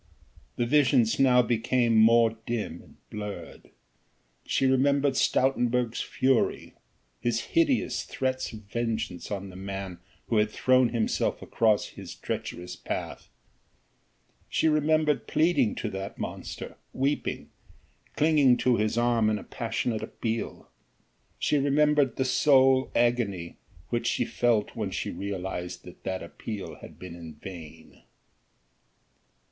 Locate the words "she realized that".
24.89-26.01